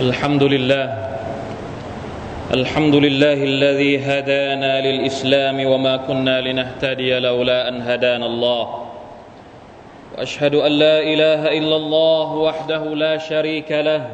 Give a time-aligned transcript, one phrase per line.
[0.00, 0.86] الحمد لله.
[2.52, 8.86] الحمد لله الذي هدانا للإسلام وما كنا لنهتدي لولا أن هدانا الله.
[10.18, 14.08] وأشهد أن لا إله إلا الله وحده لا شريك له.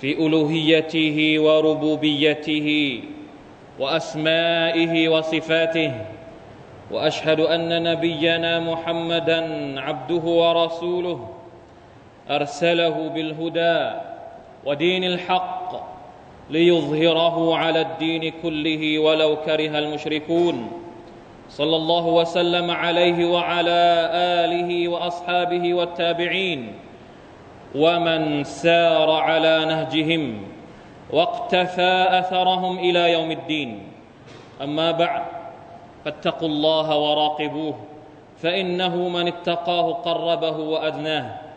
[0.00, 3.00] في ألوهيته وربوبيته
[3.78, 5.92] وأسمائه وصفاته.
[6.90, 9.40] وأشهد أن نبينا محمدا
[9.80, 11.28] عبده ورسوله.
[12.30, 14.07] أرسله بالهدى.
[14.64, 15.98] ودين الحق
[16.50, 20.70] ليظهره على الدين كله ولو كره المشركون.
[21.48, 24.10] صلى الله وسلم عليه وعلى
[24.44, 26.72] آله وأصحابه والتابعين.
[27.74, 30.42] ومن سار على نهجهم
[31.12, 33.82] واقتفى أثرهم إلى يوم الدين.
[34.62, 35.22] أما بعد
[36.04, 37.74] فاتقوا الله وراقبوه
[38.42, 41.47] فإنه من اتقاه قربه وأدناه.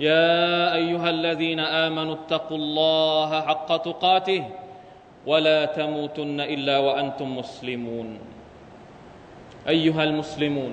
[0.00, 4.42] يا أيها الذين آمنوا اتقوا الله حق تقاته
[5.26, 8.08] ولا تموتن إلا وأنتم مسلمون
[9.68, 10.72] أيها المسلمون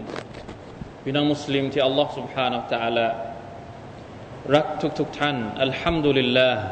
[1.03, 3.07] พี่น้องมุสลิมที่อัลลอฮ์ سبحانه และ تعالى
[4.55, 4.67] รัก
[4.99, 6.63] ทุกๆทท่านอัลฮัมดุลิลลาห์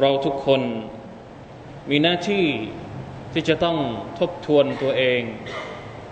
[0.00, 0.62] เราทุกคน
[1.90, 2.46] มีหน้าที่
[3.32, 3.78] ที่จะต้อง
[4.18, 5.22] ทบทวนตัวเอง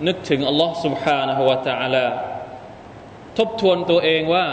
[0.07, 2.07] นึกถึงอัลลอฮ์ سبحانه และ تعالى
[3.39, 4.47] ทบทวนตัวเองว่า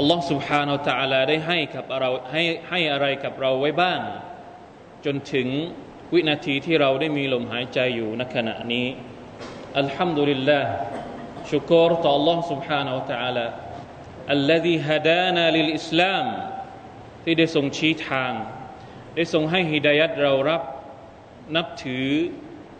[0.00, 4.00] ัลลอฮ์ سبحانه และ تعالى ได้ให้กับเราให้ให้อะไรกับเราไว้บ้าง
[5.04, 5.48] จนถึง
[6.12, 8.86] วินาทีที่เราได้มีลมหายใจอยู่ณขณะนี้
[9.78, 10.68] อัลฮัมดุลิลลาห์
[11.50, 13.46] ชุกรต่อ Allah سبحانه และ تعالى
[14.36, 16.26] الذي هدانا للإسلام
[17.24, 18.32] ที่ได้ทรงชี้ทาง
[19.16, 20.62] ได้ทรงให้ฮิดายัดเรารับ
[21.56, 22.08] นับถือ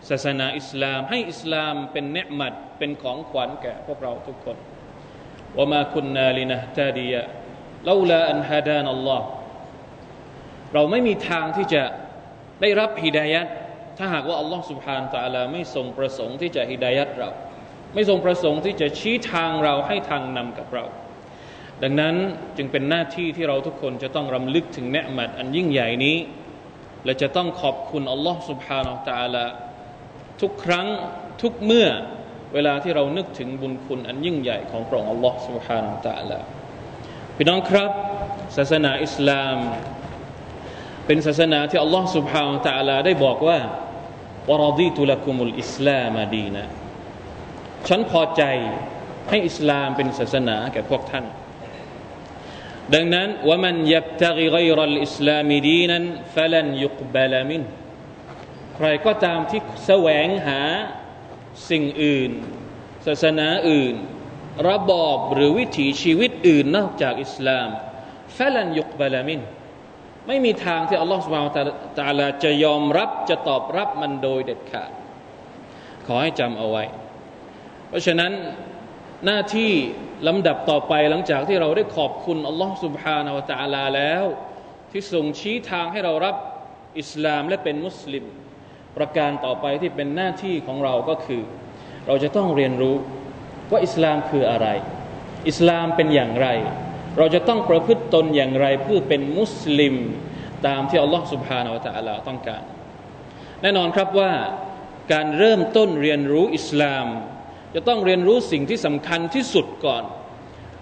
[0.09, 4.57] ศาสนาอิสลาม ให้อิสลามเป็นเนืมัดเป็นของขวัญแก่พวกเราทุกคน
[5.57, 7.21] ว่ามาคุณนาลินะตาดียะ
[7.89, 9.25] ลาลาอันฮาดานอัลลอฮ์
[10.73, 11.83] เราไม่มีทางที่จะ
[12.61, 13.47] ได้รับฮิดายัด
[13.97, 17.29] ถ้าหากว่าอัลลอฮ์ سبحانه และ تعالى ไม่ทรงประสงค์ที่จะฮิดายัดเรา
[17.93, 20.85] ไม่ทรงประสงค์ที่จะชี้ทางเราให้ทางนำกับเรา
[21.83, 22.15] ดังนั้น
[22.57, 26.17] จึงเป็นหน้าที่ที่เราทุกคนจะต้องรำลึกถึงเนืมัดอันยิ่งใหญ่นี้
[27.05, 29.45] และจะต้องขอบคุณอัลลอฮ์ سبحانه และ تعالى
[30.41, 30.87] ทุกครั้ง
[31.41, 31.87] ทุกเมื่อ
[32.53, 36.39] เวลาที่เรานึกถึงบุญคุณอันยิ่งใหญ่ของพระองค์อัลลอฮ์ سبحانه และ تعالى
[37.35, 37.91] พี่น้องครับ
[38.57, 39.57] ศาสนาอิสลาม
[41.05, 43.57] เป็นศาสนาที่อัลลอฮ์ سبحانه และ تعالى ได้บอกว่า
[44.49, 46.65] วรดีตุลกุมุลอิสลามดีนะ
[47.87, 48.43] ฉันพอใจ
[49.29, 51.25] ให้อิสลามเป็นศาสนาแก่พวกท่าน
[52.93, 56.03] ดังนั้นว่ามันยับตะกิไกรัลอิสลามดีนัน
[56.35, 57.63] ฟลันยุกบลมิน
[58.75, 60.61] ใครก็ตามที่แสวงหา
[61.70, 62.30] สิ่งอื่น
[63.06, 63.94] ศาสนาอื่น
[64.70, 67.68] ระบอบหรือวิถีชีวิตอื่นนอกจากอิสลาม
[68.36, 69.40] ฟลันยุกบาลามิน
[70.26, 71.42] ไม่มีทางที่อัลลอฮฺสุบฮาน
[72.00, 74.90] ตะลาจะยอมรับจะตอบรับมันโดยเด็ดขาด
[76.06, 76.84] ขอให้จำเอาไว้
[77.88, 78.32] เพราะฉะนั้น
[79.24, 79.72] หน้าที่
[80.28, 84.24] ลำดับต่อไปหลังจากที่เราได้ขอบคุณอัลลอฮฺสุบฮานาวะตะลาแล้ว
[84.90, 86.36] ที่ทรงชี้ทางให้เรารับ
[87.00, 88.24] อิสลามและเป็นมุสลิม
[88.96, 91.42] ประการต่อไปที่เป็นหน้าที่ของเราก็คือ
[92.06, 92.96] เราจะต้องเรียนรู้
[93.70, 94.66] ว่าอิสลามคืออะไร
[95.48, 96.48] อิสลามเป็นอย่างไร
[97.18, 99.94] เราจะต้องประพฤติตนอย่างไรเพื่อเป็นมุสลิม
[100.66, 102.62] ตามที่อัลลอฮฺสุบฮานาอัลลอฮ์ต้องการ
[103.62, 104.32] แน่นอนครับว่า
[105.12, 107.06] การเริ่มต้นเรียนรู้อิสลาม
[107.74, 110.04] จะต้องเรียนรู้สิ่งที่สำคัญที่สุดก่อน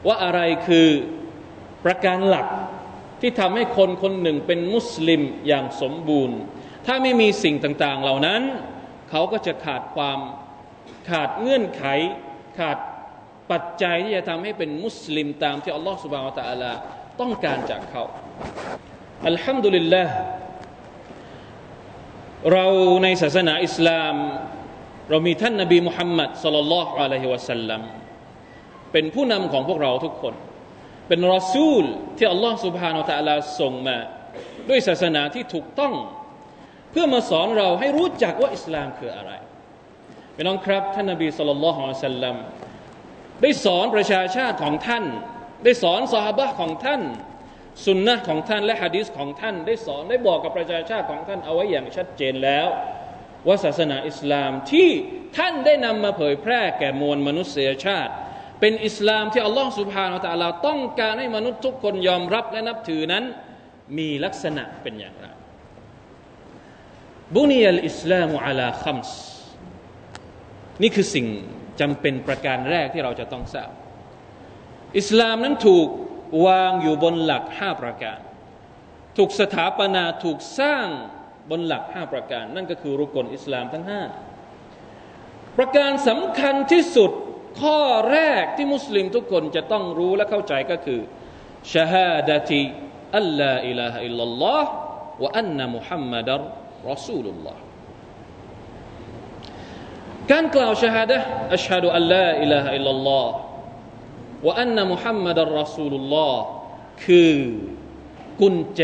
[0.06, 0.88] ว่าอะไรคือ
[1.84, 2.46] ประการหลัก
[3.20, 6.38] ที่ทำให้คนคนหนึ่งเป็นมุสลิมอย่างสมบูรณ์
[6.86, 8.42] ถ้าไม่มีสิ่งต่างๆเหล่านั้น
[9.10, 10.18] เขาก็จะขาดความ
[11.08, 11.84] ขาดเงื่อนไข
[12.58, 12.78] ขาด
[13.50, 16.72] ปัจจัยที่จะทำให้เป็นมุสลิมตามที่อัลลอฮฺสุบฮานตะอัลา
[17.20, 18.04] ต้องการจากเขา
[19.28, 20.04] อัลฮัมดุลิลละ
[22.52, 22.66] เรา
[23.02, 24.14] ในศาสนาอิสลาม
[25.10, 27.80] เรามีท่านนบีมุฮัมมัดสลลัลลอฮุอะลัยฮิวะสัลลัม
[28.92, 30.34] เป็นผู้นำของพวกเราทุกคน
[31.08, 31.84] เป็นรอซูล
[32.18, 33.98] ที่อัลลอฮฺสุบฮานตะอัลาส่งมา
[34.68, 35.94] ด้วยศาสนาที่ถูกต้อง
[36.90, 39.32] เพื่อมาสอนเราให้รู้จักว่าอิสลามคืออะไร
[40.34, 42.36] เป็นน้องครับ ท่านนบีสุลต่านละฮ์อัลสัลลัม
[43.42, 45.04] ได้สอนประชาชาติของท่าน
[45.64, 47.02] ได้สอนสาบะของท่าน
[47.86, 52.66] สุนนะของท่านและฮะดีษของท่าน ได้สอนได้บอกกับประชาชาติของท่านเอาไว้อย่างชัดเจนแล้ว
[53.46, 54.90] ว่าศาสนาอิสลามที่
[55.36, 58.12] ท่านได้นำมาเผยแพร่แก่มวลมนุษยชาติ
[58.60, 63.24] เป็นอิสลามที่อัลลอฮฺสุบฮานาอัลลอฮฺต้องการให้มนุษย์ทุกคนยอมรับและนับถือนั้น
[63.98, 65.39] มีลักษณะเป็นอย่างไร
[67.36, 69.18] บุนียัลอิสลามุอัลาคัมส์
[70.82, 71.26] นี่คือสิ่ง
[71.80, 73.70] จำเป็นประการแรกที่เราจะต้องทราบ
[74.98, 75.88] อิสลามนั้นถูก
[76.46, 78.18] วางอยู่บนหลักห้าประการ
[79.16, 80.86] ถูกสถาปนาถูกสร้าง
[81.50, 84.02] บนหลักห้าประการ นั่นก็คือรุกลอิสลามทั้งห้า
[85.58, 87.10] ประการสำคัญที่สุด
[87.60, 87.80] ข้อ
[88.12, 91.00] แรกที่มุสลิมทุกคนจะต้องรู้และเข้าใจก็คือ
[91.72, 92.62] ชาฮาดะติ
[93.16, 94.70] อัลลอฮ์อิลาฮ์อิลลัลลอฮ์
[95.22, 96.42] วะอันนะมุฮัมมัดร
[96.88, 97.60] รอซูลุลลอฮ์
[100.30, 101.18] การกล่าวชาฮาดะ
[101.54, 103.32] อัชฮะดุอัลลอฮ์อิลาฮ์อิลลัลลอฮ์
[104.46, 106.42] วะอันนะมุฮัมมัดรอซูลุลลอฮ์
[107.04, 107.32] คือ
[108.40, 108.82] กุญแจ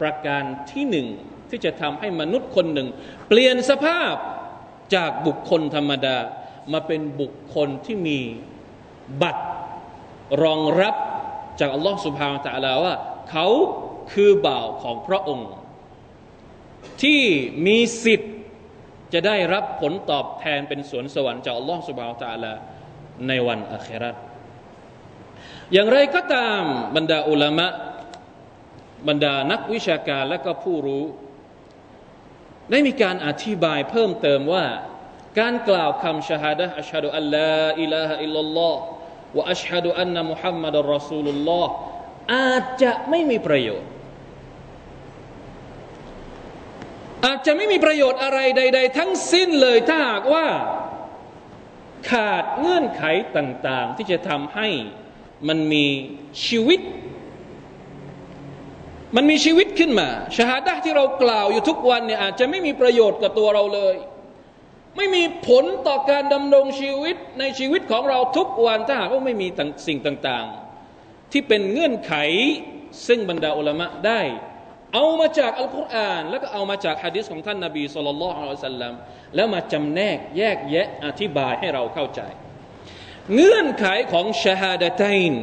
[0.00, 1.06] ประการที่หนึ่ง
[1.50, 2.88] ที่จะทำให้มนุษย์คนหนึ่ง
[3.28, 4.14] เปลี่ยนสภาพ
[4.94, 6.16] จากบุคคลธรรมดา
[6.72, 8.18] มาเป็นบุคคลที่มี
[9.22, 9.44] บัตร
[10.42, 10.96] รองรับ
[11.60, 12.94] จากอัลลอฮฺสุบฮานตะลาว่า
[13.30, 13.46] เขา
[14.12, 15.50] คือบ่าวของพระองค์
[17.02, 17.22] ที่
[17.66, 18.32] มีสิทธิ์
[19.12, 22.52] จะได้รับผลตอบแทนเป็นสวนสวรรค์จากอัลลอฮฺสุบฮานตะลา
[23.28, 24.12] ในวันอัครา
[25.72, 26.62] อย่างไรก็ตาม
[26.96, 27.66] บรรดาอุลามะ
[29.08, 31.04] บรรดานักวิชาการและก็ผู้รู้
[32.70, 34.64] ได้มีการอธิบายเพิ่มเติมว่า
[35.38, 38.80] การกล่าวคำชาฮาดะอัชฮะดุอัลลอฮ์อิลาฮะอิลลัลลอฮ์
[39.36, 41.68] วะอัชฮะดุอันนะมุฮัมมัดอัลรอซูลุลลอฮ
[42.34, 43.88] อาจจะไม่มีประโยชน์
[47.24, 50.46] อาจจะไม่มีประโยชน์อะไรใด ๆ ทั้งสิ้นเลยถ้าหากว่า
[52.10, 53.02] ขาดเงื่อนไข
[53.36, 54.68] ต่าง ๆ ที่จะทำให้
[55.48, 55.86] มันมี
[56.46, 56.80] ชีวิต
[59.16, 63.96] มันมีชีวิตขึ้นมาชาฮาดะที่เรากล่าวอยู่ทุกวันเนี่ยอาจจะไม่มีประโยชน์กับตัวเราเลย
[64.96, 69.48] ไม่มีผลต่อการดำรงชีวิตในชีวิตของเราทุกวันถ้าหากว่าไม่มี
[69.86, 70.46] สิ่งต่าง
[70.88, 72.14] ๆ ที่เป็นเงื่อนไข
[73.06, 74.20] ซึ่งบรรดาอุลามะได้
[74.94, 78.94] เอามาจากอัลกุรอานแล้วก็เอามาจากฮะดิษของท่านนาบีสุลต่านละอัลสัลลัม
[79.34, 82.20] แล้วมาจำแนกแยกแยะอธิบายให้เราเข้าใจ
[83.34, 85.34] เงื่อนไขของชาฮาดะตัน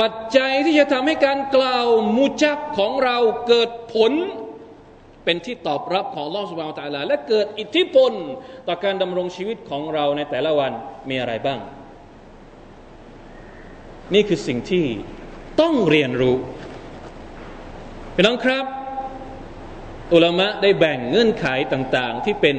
[0.00, 1.86] ปัจจัยที่จะทำให้การกล่าว
[2.16, 3.16] มุจับของเรา
[3.48, 4.12] เกิดผล
[5.24, 8.12] เป็นที่ตอบรับของลอสุบานตะลา และเกิดอิทธิพล
[8.66, 10.72] ต่อการดำรงชีวิตของเราในแต่ละวัน
[11.08, 11.58] มีอะไรบ้าง
[14.14, 14.84] นี่คือสิ่งที่
[15.60, 16.36] ต้องเรียนรู้
[18.16, 18.66] พี่น้องครับ
[20.14, 22.58] อุลามะได้แบ่งเงื่อนไขต่างๆ ที่เป็น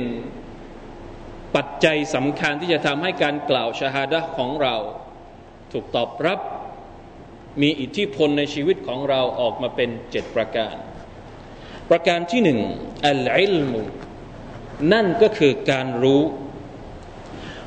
[1.56, 4.76] ปัจจัยสำคัญที่จะทำให้การกล่าวชาฮาดะของเรา
[5.72, 6.40] ถูกตอบรับ
[7.62, 10.76] มีอิทธิพลในชีวิตของเราออกมาเป็นเจ็ดประการ
[11.90, 12.60] ประการที่หนึ่ง
[13.08, 13.82] العلم
[14.94, 16.24] นั่นก็คือการรู้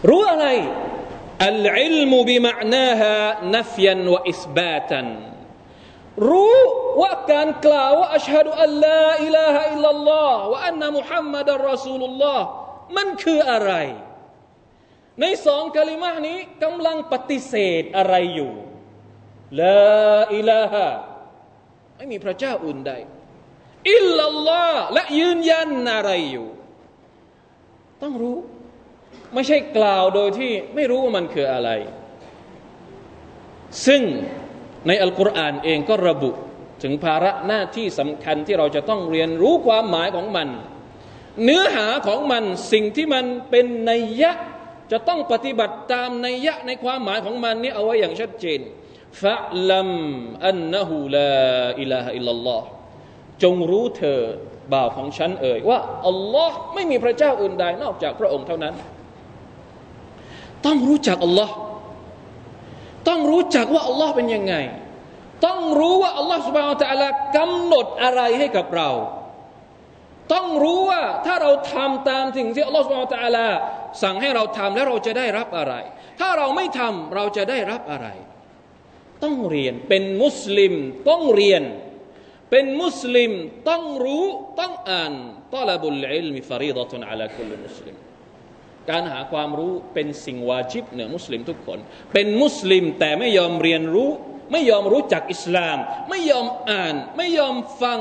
[0.08, 0.46] รู้อะไร
[1.46, 5.06] العلم بمعناها نفيا وإثباتا
[6.28, 6.60] รู้
[7.00, 12.44] ว่าการกล่าวว่า أشهد أن لا إله إلا الله وأن محمدا رسول الله
[12.96, 13.72] มันคืออะไร
[15.20, 18.52] ในสองคลิมะนี้กำลังปฏิเสธอะไรอยู่
[19.60, 20.86] ลาอิลาฮะ
[21.96, 22.92] ไม่มีพระเจ้าอื่นใด
[23.92, 26.48] อิลลัลลอฮ์และยืนยันอะไรอยู่
[28.02, 28.38] ต้องรู้
[29.34, 31.70] ไม่ใช่กล่าวโดยที่ไม่รู้ว่ามันคืออะไร
[33.86, 34.02] ซึ่ง
[34.86, 36.30] ในอัลกุรอานเองก็ระบุ
[36.82, 40.48] ถึงภาระหน้าที่สำคัญที่เราจะต้องเรียนรู้ความหมายของมัน
[41.44, 44.32] เนื้อหาของมันสิ่งที่มันเป็นนัยยะ
[44.92, 48.60] จะต้องปฏิบัติตามนัยยะในความหมายของมันนี้เอาไว้อย่างชัดเจน
[49.22, 49.34] ฟะ
[49.70, 49.90] ลัม
[50.46, 51.32] อันนะฮูลา
[51.80, 52.66] อิลาฮอิลลัลลอฮ์
[53.42, 54.22] จงรู้เถิด
[54.72, 58.74] บ่าวของฉันเอ่ยว่าอัลลอฮ์ไม่มีพระเจ้าอื่นใดนอกจากพระองค์เท่านั้น
[60.66, 61.54] ต้องรู้จักอัลลอฮ์
[63.08, 64.54] ต้องรู้จักว่าอัลลอฮ์เป็นยังไง
[65.46, 68.90] ต้องรู้ว่าอัลลอฮ์สุบฮานตะลากำหนดอะไรให้กับเรา
[70.32, 73.48] ต้องรู้ว่าถ้าเราทำตามสิ่งที่อัลลอฮ์สุบฮานตะลา
[74.02, 75.74] สั่งให้เราทำแล้วเราจะได้รับอะไร
[76.20, 78.08] ถ้าเราไม่ทำเราจะได้รับอะไร
[79.24, 80.74] ต้องเรียนเป็นมุสลิม
[81.08, 81.62] ต้องเรียน
[82.50, 83.32] เป็นมุสลิม
[83.68, 84.24] ต้องรู้
[84.60, 85.12] ต้องอ่าน
[85.54, 87.96] ตอลบุลอิลมิฟารีดะตุนอัลาคุลมุสลิม
[88.90, 91.78] การหาความรู้เป็นสิ่งวาจิบเหนือมุสลิมทุกคน
[92.12, 94.10] เป็นมุสลิมแต่ไม่ยอมเรียนรู้
[94.52, 95.78] ไม่ยอมรู้จักอิสลาม
[96.10, 98.00] ไม่ยอมอ่าน ไม่ยอมฟัง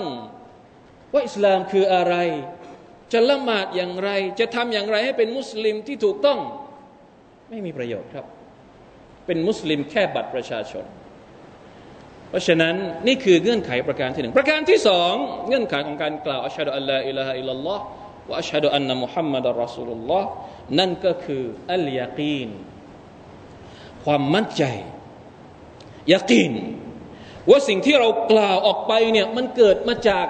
[1.14, 2.16] ว่าอิสลามคืออะไร
[3.14, 6.40] จะละหมาดอย่างไร จะทำอย่างไรให้เป็นมุสลิมที่ถูกต้อง
[7.50, 8.26] ไม่มีประโยชน์ครับ
[9.26, 10.86] เป็นมุสลิมแค่บัตรประชาชน
[12.30, 12.76] เพราะฉะนั้น
[13.08, 15.14] นี่คือเงื่อนไขประการที่หนึ่งประการที่สอง
[15.48, 20.30] เงื่อนไขของการกล่าว أشهد أن لا إله إلا الله وأشهد أن محمدا رسول الله
[20.80, 22.50] นั่นก็คืออัลยากีน
[24.04, 24.64] ความมั่นใจ
[26.12, 26.54] ยากีน
[27.50, 30.26] ว่าสิ่งที่เรากล่าวออกไปเนี่ยมันเกิดมาจาก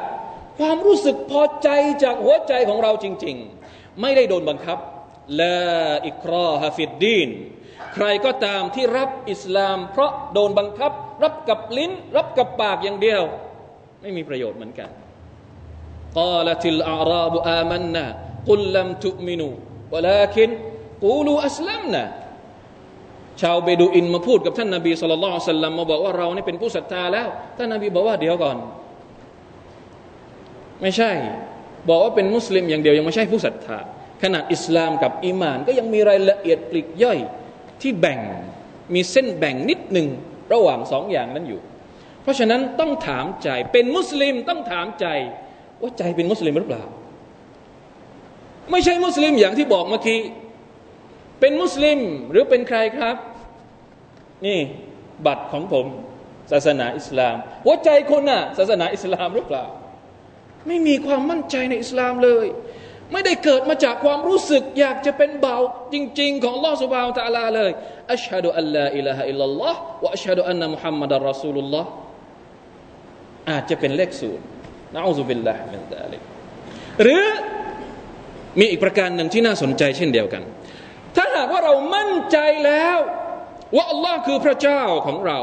[0.59, 1.69] ความรู้สึกพอใจ
[2.03, 3.35] จากหัวใจของเราจริง
[3.69, 4.77] ๆ ไม่ได้โดนบังคับ
[5.39, 5.59] ลา
[6.07, 7.29] อิกราฮฟิดดีน
[7.93, 10.91] ใครก็ตามที่รับอิสลาม เพราะโดนบังคับ
[11.23, 13.21] รับกับลิ้น รับกับปากอย่างเดียว
[14.01, 14.89] ไม่มีประโยชน์เหมือนกัน
[16.19, 18.05] กาลติลอาราบุอามันนะ
[18.49, 19.47] กุลลัมตุมินู
[19.93, 20.49] วลาคิน
[21.03, 22.03] กูลูอัสลัมนะ
[23.41, 27.27] ชาวเบดูอินมาพูดกับท่านนาบีสุลต่านสัลลัมมาบอกว่าเรานี่เป็นผู้ศรัทธาแล้ว
[27.57, 28.57] ท่านนาบีบอกว่าเดี๋ยวก่อน
[30.81, 31.11] ไม่ใช่
[31.89, 33.77] บอกว่าเป็นมุสลิมอย่างเดียวยังไม่ใช่ผู้ศรัทธา
[34.23, 37.19] ขนาดอิสลามกับอีมาน ก็ยังมีรายละเอียดปลีกย่อย
[37.81, 38.19] ที่แบ่ง
[38.93, 40.07] มีเส้นแบ่งนิดหนึ่ง
[40.53, 41.61] ระหว่างสองอย่างนั้นอยู่
[42.21, 45.05] เพราะฉะนั้นต้องถามใจเป็นมุสลิมต้องถามใจ
[45.81, 46.83] ว่าใจเป็นมุสลิมหรือเปล่า
[48.71, 50.19] ไม่ใช่มุสลิมอย่างที่บอกเมื่อกี้
[51.39, 51.99] เป็นมุสลิม
[52.31, 53.15] หรือเป็นใครครับ
[54.45, 54.59] นี่
[55.25, 55.85] บัตรของผม
[56.51, 59.65] ศาสนาอิสลาม หัวใจคนน่ะศาสนาอิสลามหรือเปล่า
[60.67, 62.47] ไม่มีความมั่นใจในอิสลามเลย
[63.11, 65.57] ไม่ได้เกิดมาจากความรู้สึกอยากจะเป็นเบา
[65.93, 67.71] จริง ๆ ของลอสุบาวตะลาเลย
[68.13, 71.89] อัชฮะดุอัลลอฮอิลาฮะอิลลัลลอฮ์วะอัชฮะดุอันนะมุฮัมมัดอัลรอซูลุลลอฮ์
[73.49, 74.45] อาจจะเป็นเลขศูนย์
[74.95, 76.21] นะอูซุบิลลาฮ์มินดาลิก
[77.01, 77.25] หรือ
[78.59, 80.43] มีอีกประการหนึ่งที่น่าสนใจเช่นเดียวกัน
[81.15, 82.97] ถ้าหากว่าเรามั่นใจแล้ว
[83.75, 85.39] ว่าอัลลอฮ์คือพระเจ้าของเรา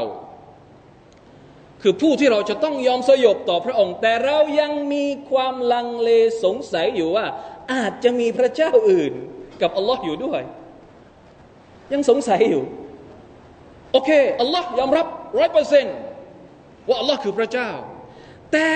[1.81, 6.09] คือผู้ที่เราจะต้องยอมสยบต่อพระองค์ แต่เรายังมีความลังเล
[6.43, 7.25] สงสัยอยู่ว่า
[7.73, 9.13] อาจจะมีพระเจ้าอื่น
[9.61, 10.41] กับอัลลอฮ์อยู่ด้วย
[11.93, 12.63] ยังสงสัยอยู่
[13.91, 14.09] โอเค
[14.41, 15.95] อัลลอฮ์ยอมรับร้อยเปอร์เซนต์
[16.87, 17.69] ว่าอัลลอฮ์คือพระเจ้า
[18.51, 18.69] แต่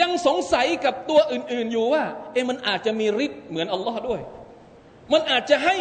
[0.00, 4.20] ยังสงสัยกับตัวอื่น ๆอยู่ว่า เอ๊มันอาจจะมีฤทธิ์เหมือนอัลลอฮ์ด้วย
[5.12, 5.76] มันอาจจะให้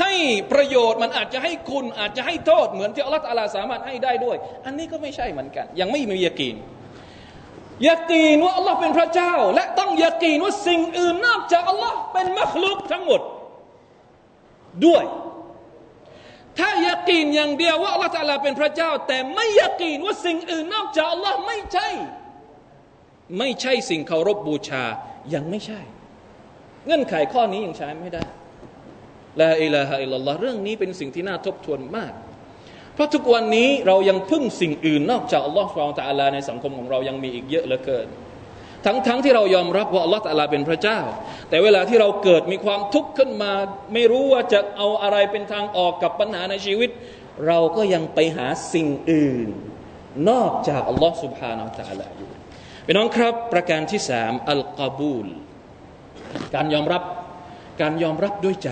[0.00, 0.12] ให้
[0.52, 6.56] ประโยชน์มันอาจจะให้คุณอาจจะให้โทษเหมือนที่อัลลอฮฺอาลาสามารถให้ได้ด้วย อันนี้ก็ไม่ใช่เหมือนกัน ยังไม่มียากีน
[7.88, 13.20] ยากีนว่าอัลลอฮ์เป็นพระเจ้า และต้องยากีนว่าสิ่งอื่นนอกจากอัลลอฮ์เป็นมัคลุกทั้งหมด
[14.86, 15.04] ด้วย
[16.58, 21.88] ถ้ายากีนอย่างเดียวว่าอัลลอฮฺอาลาเป็นพระเจ้า แต่ไม่ยากีนว่าสิ่งอื่นนอกจากอัลลอฮ์ไม่ใช่
[23.38, 24.84] ไม่ใช่สิ่งเคารพบูชา
[25.34, 25.80] ยังไม่ใช่
[26.86, 28.24] เงื่อนไขข้อนี้ยังใช้ไม่ได้
[29.40, 32.12] ลาอิลาฮะอิลลัลลอฮ์เรื่องนี้เป็นสิ่งที่น่าทบทวนมาก
[32.94, 38.08] เพราะทุกวันนี้เรายังพึ่งสิ่งอื่นนอกจากอัลลอฮ์สุบานตะอัลาในสังคมของเรายังมีอีกเยอะเหลือเกิน
[38.86, 41.00] ทั้งๆทที่เรายอมรับว่าอัลลอฮ์ตะอัลาเป็นพระเจ้า
[41.48, 43.52] แต่เวลาที่เราเกิดมีความทุกข์ขึ้นมา
[43.92, 46.90] ไม่รู้ว่าจะเอาอะไรเป็นทางออกกับปัญหาในชีวิต
[47.46, 49.48] เราก็ยังไปหาสิ่งอื่น
[50.30, 51.60] นอกจากอัลลอฮ์สุบฮานา
[51.90, 52.30] อัลลอฮ์อยู่
[52.86, 55.26] พี่น้องครับประการที่สามอัลกอบูล
[56.54, 57.02] การยอมรับ
[57.80, 58.70] การยอมรับด้วยใจ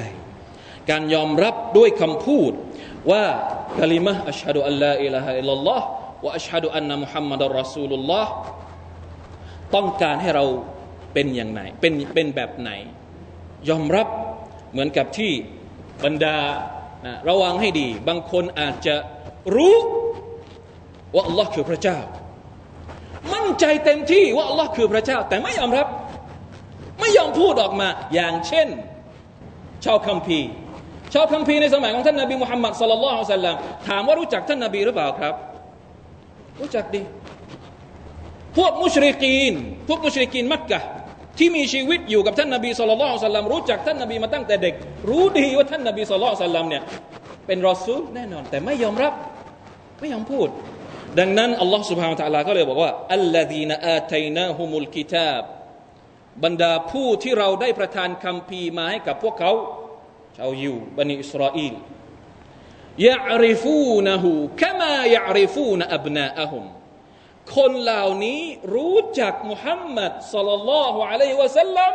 [0.90, 2.52] การยอมรับด้วยคำพูด
[3.10, 3.24] ว่า
[3.80, 5.86] กลิมะอัชฮะดุอัลลอฮ์อิลาฮะอิลลัลลอฮ์
[6.24, 8.30] วะอัชฮะดุอันนะมุฮัมมัดอัลรอซูลุลลอฮ์
[9.74, 10.44] ต้องการให้เรา
[11.12, 12.70] เป็นอย่างไรเป็นเป็นแบบไหน
[13.68, 14.08] ยอมรับ
[14.72, 15.32] เหมือนกับที่
[16.04, 16.36] บรรดา
[17.06, 18.96] นะระวังให้ดี บางคนอาจจะ
[19.56, 19.76] รู้
[21.14, 21.98] ว่าอัลลอฮ์คือพระเจ้า
[23.34, 25.86] มั่นใจเต็มที่ว่าอัลลอฮ์คือพระเจ้า แต่ไม่ยอมรับ
[27.00, 28.68] ไม่ยอมพูดออกมา อย่างเช่น
[29.84, 30.48] ชาวคัมภีร์
[31.14, 33.54] ชอบคัมภีร์ในสมัยของท่านนบีมุฮัมมัดสลลัลลอฮุสัลลัม
[33.88, 35.34] ถามว่ารู้จักท่านนบีหรือเปล่าครับ
[36.60, 37.02] รู้จักดี
[38.56, 39.52] พวกมุชริกีน
[39.88, 40.80] พวกมุชริกีนมักกะ
[41.38, 44.74] ที่มีชีวิตอยู่กับท่านนบีสุลต่านสัลลัมรู้จักท่านนบีมาตั้งแต่เด็ก
[45.10, 46.82] รู้ดีว่าท่านนบีสุลต่านสัลลัมเนี่ย
[47.46, 49.12] เป็นรอซูลแน่นอน แต่ไม่ยอมรับ
[50.00, 50.48] ไม่ยอมพูด
[51.18, 55.42] ดังนั้นอัลลอฮ์ سبحانه และ تعالى ก็เลยบอกว่าอัลลอฮีนอาตัยนาฮุมุลกิตาบ
[56.44, 59.52] บรรดาผู้ที่เราได้ประทานคำพีมาให้กับพวกเขา
[60.36, 61.74] ชาวยิวบันิอิสราเอล
[63.06, 66.64] ยะริฟูนะฮูคมายะริฟูนอับนาอะฮุม
[67.56, 68.42] คนเหล่านี้
[68.74, 71.92] รู้จักมุฮัมมัดสลลัลลอฮุอะลัยฮิวะสัลลัม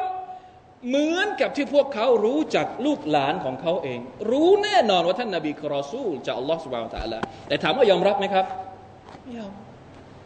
[0.87, 8.45] เหมือนกับที่พวกเขารู้จักลูกหลานของเขาเอง รู้แน่นอนว่าท่านนาบีคือรอซูลจากอัลลอฮฺสุบานตะลาแต่ถามว่ายอมรับไหมครับ
[9.25, 9.51] ไม่ยอม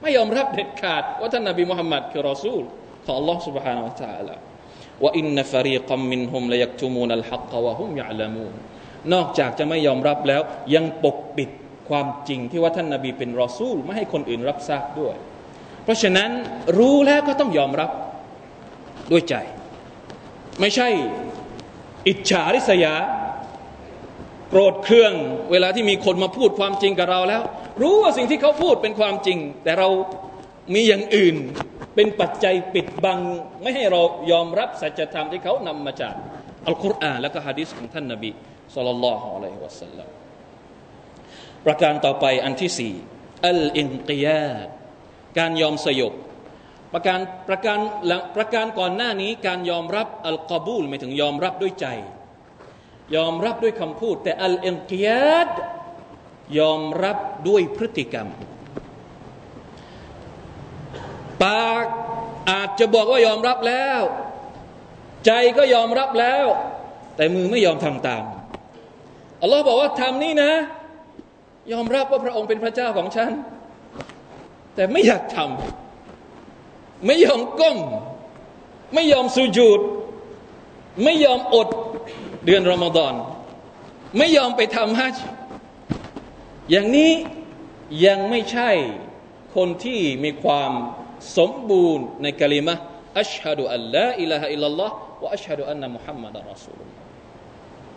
[0.02, 2.64] ไม่ยอมรับเด็ดขาดว่าท่านนาบีมุฮัมมัดคือรอซูล
[3.06, 4.51] ของอัลลอฮฺสุบฮานาอัลลอฮฺ
[5.04, 8.46] ว่าอินนฟารีกัมมินฮุมลยักตุมูนัลฮักกวะฮุมยะลามู
[9.14, 10.42] นอกจากจะไม่ยอมรับแล้ว
[10.76, 11.50] ยังปกปิด
[11.90, 15.16] ความจริงที่ว่าท่านนาบีเป็นรอซูลไม่ให้คนอื่นรับทราบด้วย
[15.84, 16.30] เพราะฉะนั้น
[16.78, 17.92] รู้แล้วก็ต้องยอมรับ
[19.12, 19.36] ด้วยใจ
[20.60, 20.88] ไม่ใช่
[22.08, 22.96] อิจฉาริษยา
[24.50, 25.14] โกรธเครื่อง
[25.52, 27.42] เวลาที่มีคนมาพูดความจริงกับเราแล้ว
[27.82, 29.90] รู้ว่าสิ่งที่เขาพูดเป็นความจริง แต่เรา
[30.74, 31.36] มีอย่างอื่น
[31.96, 33.20] เป็นปัจจัยปิดบัง
[33.62, 36.16] ไม่ให้เรายอมรับสัจธรรมที่เขานำมาจาก
[36.68, 38.32] อัลกุรอานและก็ฮะดิษของท่านนบี
[38.76, 40.08] สุลต่านละฮ์อะลัยฮิวะสัลลัม
[41.66, 42.94] ประการต่อไปอันที่สี่
[43.48, 44.48] อัลอินกิยา
[45.38, 46.14] การยอมสยบ
[46.94, 47.20] ประการ
[47.50, 47.80] ประการ
[48.36, 51.88] ประการก่อนหน้านี้การยอมรับอัลกอบูลหมายถึงยอมรับด้วยใจ
[53.16, 55.50] ยอมรับด้วยคำพูด แต่อัลอินกิยาด
[56.60, 57.18] ยอมรับ
[57.48, 58.28] ด้วยพฤติกรรม
[61.44, 61.86] ปาก
[62.52, 64.02] อาจจะบอกว่ายอมรับแล้ว
[65.26, 66.46] ใจก็ยอมรับแล้ว
[67.16, 68.24] แต่มือไม่ยอมทำตาม
[69.42, 70.52] อัลลอฮ์บอกว่าทำนี่นะ
[71.72, 73.32] ยอมรับว่าพระองค์เป็นพระเจ้าของฉัน
[74.76, 77.80] แต่ไม่อยากทำไม่ยอมก้ม
[78.94, 79.80] ไม่ยอมสุญูด
[81.04, 81.68] ไม่ยอมอด
[82.46, 83.14] เดือนรอมฎอน
[84.18, 85.16] ไม่ยอมไปทำฮัจ
[86.72, 87.12] อย่างนี้
[88.06, 88.70] ยังไม่ใช่
[89.56, 90.72] คนที่มีความ
[91.38, 97.00] สมบูรณ์ใน كلمة أشهد أن لا إله إلا الله وأشهد أن محمدا رسول الله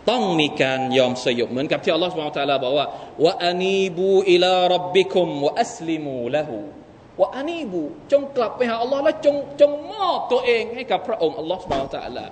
[0.09, 2.87] ต้องมีการยอมสยบเหมือนกับที่อัลลอฮฺ سبحانه وتعالى บอกว่า
[3.25, 7.81] وأنيبوا إلى ربكم وأسلموا له وأنيبوا
[8.11, 12.25] จงกลับไปหาอัลลอฮ์และจงจงมอบตัวเองให้กับพระองค์อัลลอฮฺ سبحانه وتعالى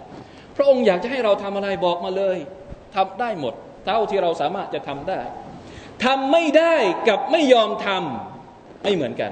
[0.57, 2.37] พระองค์อยากจะให้เราทำอะไรบอกมาเลย
[2.95, 3.53] ทำได้หมด
[3.85, 5.21] เท่าที่เราสามารถจะทำได้
[6.05, 6.75] ทำไม่ได้
[7.07, 9.31] กับไม่ยอมทำไม่เหมือนกัน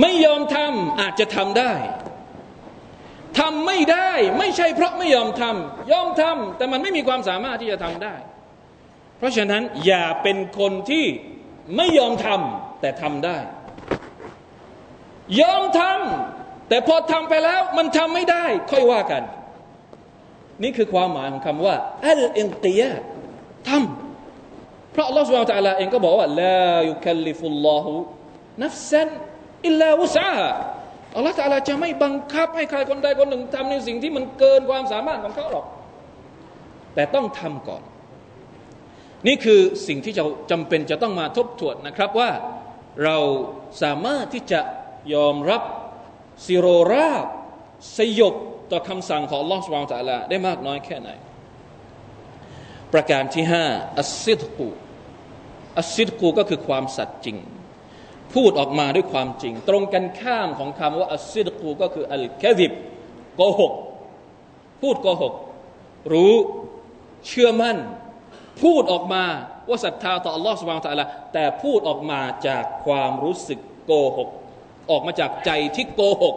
[0.00, 1.72] ไม่ยอมทำอาจจะทำได้
[3.38, 8.14] ทำไม่ได้ไม่ใช่เพราะไม่ยอมทำยอมทำแต่มันไม่มีความสามารถที่จะทำได้
[9.18, 11.04] เพราะฉะนั้นอย่าเป็นคนที่
[11.76, 13.38] ไม่ยอมทำแต่ทำได้
[15.40, 15.82] ยอมท
[16.26, 19.22] ทำแต่พอทำไปแล้วมันทำไม่ได้ ค่อยว่ากัน
[20.62, 21.76] นี่คือความหมายของคำว่า
[22.08, 22.92] الانقياد
[23.68, 30.32] ทำเพราะอัลลอฮฺ سبحانه وتعالى เองก็บอกว่า لا يكلف الله نفسا إلا وسعها
[31.16, 35.66] อัลลอฮฺ تعالى จะไม่บังคับให้ใครคนใดคนหนึ่งทำในสิ่งที่มันเกินความสามารถของเขาหรอก
[36.94, 37.82] แต่ต้องทำก่อน
[39.26, 42.30] นี่คือสิ่งที่จะจำเป็นจะต้องมาทบทวนนะครับว่า
[43.04, 43.16] เรา
[43.82, 44.60] สามารถที่จะ
[45.14, 45.62] ยอมรับ
[46.46, 47.26] สิโรราบ
[47.96, 48.34] สยบ
[48.70, 51.10] ต่อคำสั่งของลอสุบานตะลาได้มากน้อยแค่ไหน
[52.92, 53.64] ประการที่ห้า
[53.98, 54.68] อัสซิดกู
[55.78, 57.36] อัสซิดกูก็คือความสัตย์จริง
[58.33, 62.71] พูดออกมาด้วยความจริง ตรงกันข้ามของคำว่าอัสซิดกูก็คืออัลแคดิบ
[63.35, 63.73] โกหก
[64.81, 65.33] พูดโกหก
[66.13, 66.33] รู้
[67.27, 67.77] เชื่อมั่น
[68.61, 69.23] พูดออกมา
[69.69, 74.29] ว่าศรัทธาต่อ Allah سبحانه และ تعالى แต่พูดออกมาจากความรู้สึกโกหก
[74.91, 76.35] ออกมาจากใจที่โกหก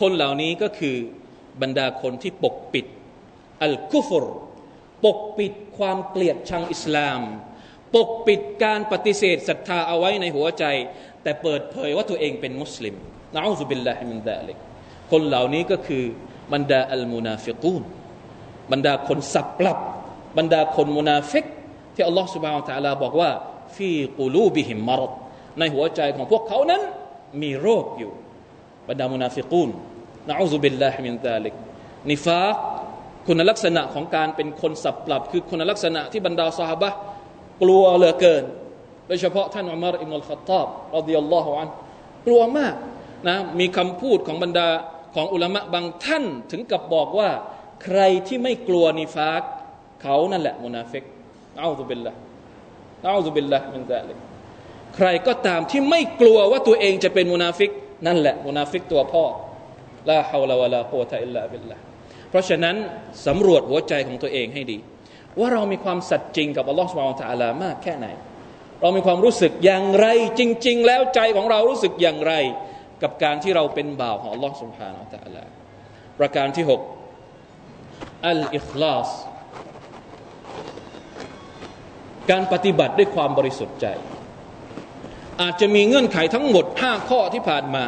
[0.00, 0.96] คนเหล่านี้ก็คือ
[1.62, 2.86] บรรดาคนที่ปกปิด
[3.62, 4.24] อัลกุฟร
[5.04, 7.20] ปกปิดความเกลียดชังอิสลาม
[7.95, 10.65] ปกปิดการปฏิเสธศรัทธาเอาไว้ในหัวใจ
[11.23, 12.95] แต่เปิดเผยว่าตัวเองเป็นมุสลิม
[13.35, 14.57] นะอูซุบิลลาฮิมินดาลิก
[15.11, 16.03] คนเหล่านี้ก็คือ
[16.53, 17.83] บรรดาอัลมุนาฟิกูน
[18.71, 19.77] บรรดาคนสับปรับ
[20.37, 21.45] บรรดาคนมุนาฟิก
[21.95, 23.29] ที่อัลลอฮฺ سبحانه وتعالى บอกว่า
[23.75, 25.11] في قلوبهم مرض
[25.59, 26.81] ในหัวใจของพวกเขานั้น
[27.41, 28.11] มีโรคอยู่
[28.89, 29.69] บรรดามุนาฟิกูน
[30.29, 31.53] นะอูซุบิลลาฮิมินดาลิก
[32.11, 32.41] นิฟา
[33.27, 36.89] คุณลักษณะของการเป็นคนสับปรับ คือคุณลักษณะที่บรรดา صحابة
[37.61, 38.43] กลัวเหลือเกิน
[39.07, 41.69] โดยเฉพาะท่านอุมารอิมรุลขัตตาบรดิยัลลอฮุอัน
[42.25, 42.75] กลัวมาก
[43.27, 44.67] นะมีคำพูดของบรรดา
[45.15, 47.29] ของอุลามะบางท่านถึงกับบอกว่า
[47.83, 49.41] ใครที่ไม่กลัวنفاق
[50.01, 51.03] เขานั่นแหละ منافق
[51.59, 54.17] أعوذ بالله أعوذ بالله من ذلك
[54.95, 57.69] ใครก็ตามที่ไม่กลัวว่าตัวเองจะเป็น منافق
[58.07, 59.23] นั่นแหละ منافق ตัวพ่อ
[60.09, 61.77] لا حول ولا قوة إلا بالله
[62.29, 62.75] เพราะฉะนั้น
[63.27, 64.77] สำรวจหัวใจของตัวเองให้ดี
[65.39, 68.07] ว่าเรามีความสัตย์จริงกับอัลลอฮฺ سبحانه وتعالى มากแค่ไหน
[68.81, 70.07] เรามีความรู้สึกอย่างไร
[70.39, 72.33] จริง ๆ แล้วใจของเรารู้สึกอย่างไร
[73.01, 75.43] กับการที่เราเป็นบ่าวของอัลลอฮฺสุบฮานตะอัลา
[76.19, 76.81] ประการที่หก
[78.27, 79.09] อัลอิคลาส
[82.29, 83.87] การปฏิบัติด้วยความบริสุทธิ์ใจ
[85.41, 87.85] อาจจะมีเงื่อนไขทั้งหมดห้าข้อที่ผ่านมา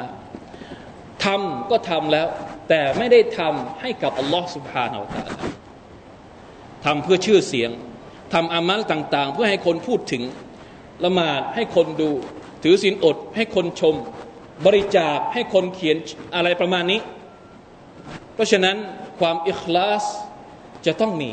[1.24, 2.28] ทำก็ทำแล้ว
[2.70, 5.57] แต่ไม่ได้ทำให้กับอัลลอฮฺสุบฮานาอัลลอฮ
[6.88, 7.72] ทำเพื่อชื่อเสียง
[8.34, 10.24] ทำอามัลต่าง ๆ เพื่อให้คนพูดถึง
[11.06, 12.10] ละหมาดให้คนดู
[12.64, 13.96] ถือศีลอดให้คนชม
[14.66, 15.98] บริจาคให้คนเขียน
[16.36, 17.00] อะไรประมาณนี้
[18.34, 18.76] เพราะฉะนั้น
[19.20, 20.04] ความอิคลาส
[20.86, 21.32] จะต้องมี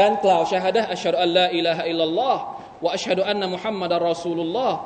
[0.00, 2.40] การกล่าวชาฮดะอัชฮะอัลลอฮ์อิลาฮะอิลลัลลอฮ์
[2.84, 4.76] วะอัชฮะอันนะมุฮัมมัดรอซูลุลลอฮ์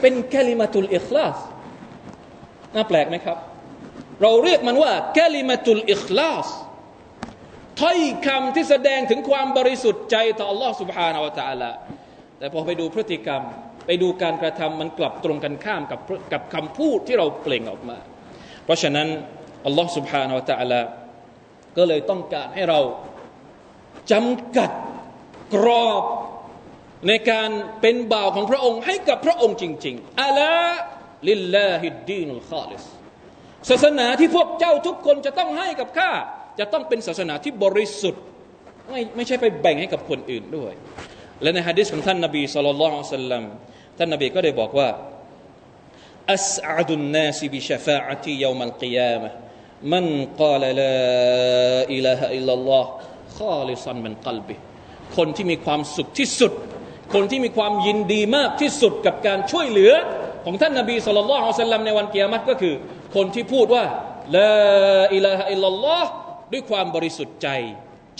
[0.00, 1.36] เป็นคลิมาตุลอิคลาส
[2.74, 3.38] น่าแปลกไหมครับ
[4.22, 6.48] เราเรียกมันว่าคลิมาตุลอิคลาส
[7.79, 11.71] ถ้อยคำที่แสดงถึงความบริสุทธิ์ใจต่อ Allah سبحانه และ تعالى
[12.37, 13.41] แต่พอไปดูพฤติกรรม
[13.85, 15.99] ไปดูการกระทำมันกลับตรงกันข้ามกับ
[16.33, 17.97] กับคำพูดที่เราเปล่งออกมา
[18.65, 19.07] เพราะฉะนั้น
[19.69, 20.81] Allah سبحانه และ تعالى
[21.77, 22.79] ก็เลยต้องการให้เรา
[24.11, 24.71] จำกัด
[25.53, 26.03] กรอบ
[27.07, 27.49] ในการ
[27.81, 30.53] เป็นบ่าวของพระองค์ให้กับพระองค์จริงๆอัลา
[31.29, 32.83] ลิลลาฮิดดีนุลขาลิส
[33.69, 36.11] ศาสนาที่พวกเจ้าทุกคนจะต้องให้กับข้า
[36.58, 38.22] จะต้องเป็นศาสนาที่บริสุทธิ์
[38.90, 40.72] ไม่ไม่ใช่ไปแบ่งให้กับคนอื่นด้วย
[41.42, 43.44] และในฮะดิษของท่านนบี صلى الله عليه وسلم
[43.98, 44.88] ท่านนบีก็ได้บอกว่า
[46.34, 50.04] أسعد الناس بشفاعتي يوم القيامة من
[50.40, 54.54] قال لا إله إلا الله خالصا من قلبه
[55.16, 56.52] คนที่มีความสุขที่สุด
[57.14, 59.92] คนที่มีความยินดีมากที่สุดกับการช่วยเหลือ
[60.44, 62.74] ของท่านนบีสุลต่านละสัลลัมในวันเกียรติก็คือ
[63.14, 63.84] คนที่พูดว่า
[64.36, 64.52] ลา
[65.14, 66.10] อิลาฮะอิลลัลลอฮ์
[66.51, 67.49] ด้วยความบริสุทธิ์ใจ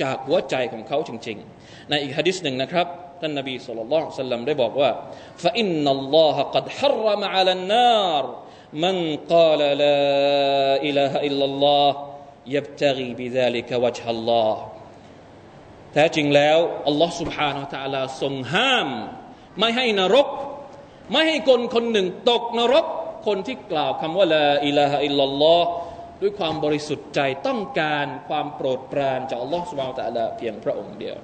[0.01, 2.87] จากหัวใจของเขาจริงๆ ในอีกฮะดิษหนึ่งนะครับ
[3.21, 4.89] ท่านนบีสุลต่านสัลลัมได้บอกว่า
[5.43, 8.23] فإن الله قد حرم على النار
[8.83, 8.95] من
[9.33, 10.01] قال لا
[10.87, 11.89] إله إلا الله
[12.55, 14.55] يبتغي بذلك وجه الله
[15.93, 18.87] แท้จริงแล้วอัลลอฮ์ سبحانه และ تعالى ทรงห้าม
[19.59, 20.27] ไม่ให้นรก
[21.11, 22.85] ไม่ให้คนคนหนึ่งตกนรก
[23.27, 25.67] คนที่กล่าวคำว่าลาอิลาฮะอิลลัลลอฮ์
[26.21, 31.17] ด้วยความบริสุทธิ์ใจต้องการความโปรดปรานจากอัลลอฮ์ سبحانه และ تعالى เพียงพระองค์เดียว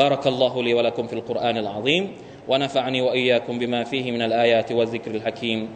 [0.00, 2.04] بارك الله لي ولكم في القرآن العظيم
[2.50, 5.68] ونفعني وإياكم بما فيه من الآيات والذكر الحكيم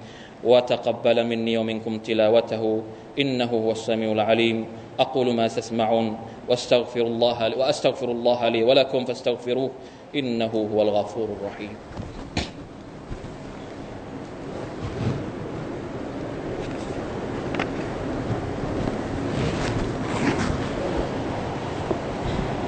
[0.44, 2.82] وتقبل مني ومنكم تلاوته
[3.18, 4.66] إنه هو السميع العليم
[5.04, 6.06] أقول ما تسمعون
[6.48, 9.70] واستغفر الله وأستغفر الله لي ولكم فاستغفروه
[10.14, 11.74] إنه هو الغفور الرحيم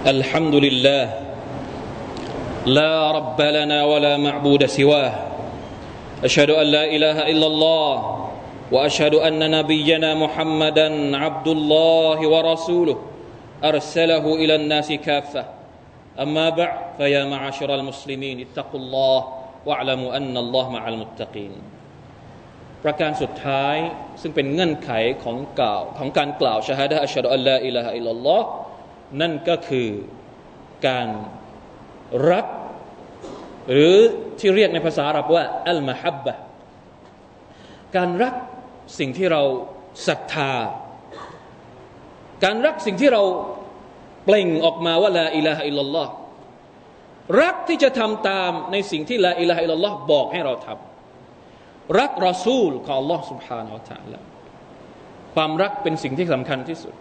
[0.06, 1.04] الحمد لله
[2.66, 5.12] لا رب لنا ولا معبود سواه
[6.24, 7.94] أشهد أن لا إله إلا الله
[8.72, 12.98] وأشهد أن نبينا محمدا عبد الله ورسوله
[13.64, 15.44] أرسله إلى الناس كافة
[16.20, 19.20] أما بعد فيا معاشر المسلمين اتقوا الله
[19.66, 21.52] واعلموا أن الله مع المتقين
[22.84, 23.76] ประการสุดท้าย
[24.20, 24.90] ซึ่งเป็นเงื่อนไข
[25.24, 28.46] ของกล่าวของการกล่าวชาฮาดะอัชฮะดุอัลลอฮ์อิลาฮะอิลลัลลอฮ์
[29.20, 29.88] นั่นก็คือ
[30.88, 31.08] การ
[32.30, 32.46] รัก
[33.72, 33.96] หรือ
[34.38, 36.34] ที่เรียกในภาษาอาหรับว่าอัลมาฮับบะ
[37.96, 38.34] การรัก
[38.98, 39.42] สิ่งที่เรา
[40.08, 40.52] ศรัทธา
[42.44, 43.22] การรักสิ่งที่เรา
[44.24, 46.12] เปล่งออกมาว่าละอิลาฮะอิลลัลลอฮ์
[47.42, 54.18] รักที่จะทำตามในสิ่งที่ละอิลาฮะอิลลัลลอฮ์บอกให้เราทำรักรอซูลของ Allah سبحانه และ تعالى
[55.34, 56.94] ความรักเป็นสิ่งที่สำคัญที่สุด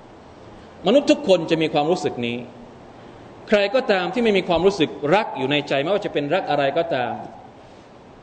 [0.87, 2.37] มนุษย์ทุกคนจะมีความรู้สึกนี้
[3.49, 7.13] ใครก็ตามที่ไม่มีความรู้สึกรักอยู่ในใจไม่ว่าจะเป็นรักอะไรก็ตาม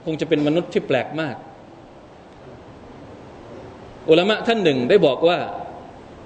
[0.06, 1.36] คงจะเป็นมนุษย์ที่แปลกมาก
[4.10, 5.38] อุลามะท่านหนึ่งได้บอกว่า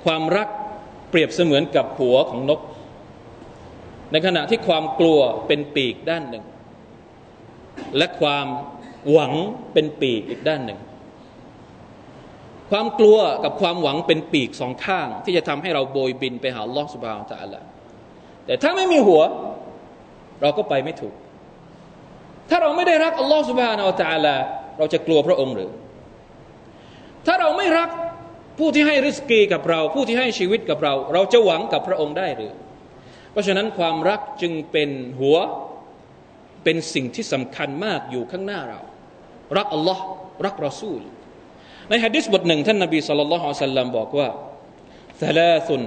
[0.06, 0.48] ความรัก
[1.10, 2.60] เปรียบเสมือนกับหัวของนก
[4.12, 6.44] ในขณะที่ความกลัวเป็นปีกด้านหนึ่ง
[7.98, 8.48] และความ
[9.12, 9.34] หวัง
[9.74, 10.80] เป็นปีกอีกด้านหนึ่ง
[12.72, 17.60] ความกลัวกับความหวังเป็นปีกสองข้าง ที่จะทำให้เราโบยบินไปหาลอสบานตะอัละ
[18.46, 19.22] แต่ถ้าไม่มีหัว
[20.42, 21.14] เราก็ไปไม่ถูก
[22.50, 24.36] ถ้าเราไม่ได้รักอัลลอฮฺสุบฮานาอัลตะลละ
[24.78, 25.72] เราจะกลัวพระองค์หรือ
[27.26, 27.90] ถ้าเราไม่รัก
[28.60, 32.54] ผู้ที่ให้ริสกีกับเรา ผู้ที่ให้ชีวิตกับเรา เราจะหวังกับพระองค์ได้หรือ
[33.32, 35.38] เพราะฉะนั้นความรักจึงเป็นหัว
[36.64, 38.80] เป็นสิ่งที่สำคัญมากอยู่ข้างหน้าเรา
[39.58, 40.04] รักอัลลอฮ์
[40.46, 41.02] รักรอซูล
[41.90, 44.28] ในฮะดิษบทหนึ่งท่านนบีสุลต่านละฮ์สัลลัมบอกว่า
[45.24, 45.82] สลาุน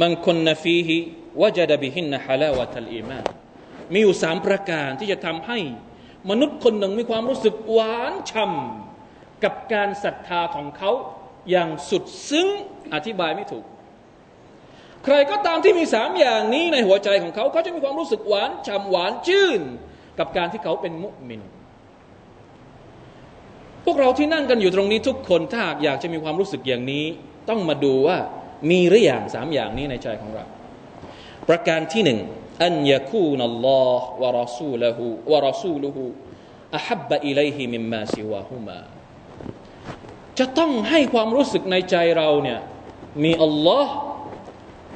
[0.00, 0.96] มันคนนฟีฮิ
[1.42, 3.24] วจดบิหินฮะลาวะตัลอีมาน
[3.92, 5.58] มีอยู่สามประการที่จะทำให้
[6.30, 10.90] มนุษย์คนหนึ่งมีความรู้สึกหวานช่ำกับการศรัทธาของเขา
[11.50, 12.48] อย่างสุดซึ้ง
[12.94, 13.64] อธิบายไม่ถูก
[15.04, 19.60] ใครก็ตามที่มีสามอย่างนี้ในหัวใจของเขาเขาจะมีความรู้สึกหวานช่ำหวานชื่น
[20.18, 21.42] กับการที่เขาเป็นมุสลิม
[23.86, 27.04] พวกเราที่นั่งกันอยู่ตรงนี้ทุกคนถ้าหากอยากจะมีความรู้สึกอย่างนี้
[27.48, 28.18] ต้องมาดูว่า
[28.70, 30.44] มีหรืออย่างสามอย่างนี้ในใจของเรา
[31.48, 32.20] ประการที่หนึ่ง
[32.64, 36.04] อันยาคูนัลลอฮ์วะรอซูลหูวะรอซูลุหู
[36.76, 38.78] อัฮับบะอิเลฮิมิมมาซิวะฮุมา
[40.38, 42.60] จะต้องให้ความรู้สึกในใจเราเนี่ย
[43.24, 43.94] มีอัลลอฮ์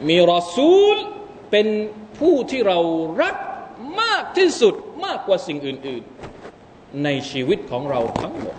[0.09, 0.97] มีรอซูล
[1.51, 1.67] เป็น
[2.19, 2.79] ผู้ที่เรา
[3.23, 3.37] รัก
[4.01, 4.75] มากที่สุด
[5.05, 6.03] มากกว่าสิ่งอื่น
[6.53, 8.57] ๆ ในชีวิตของเราทั้งหมด